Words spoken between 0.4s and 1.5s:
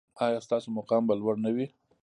ستاسو مقام به لوړ نه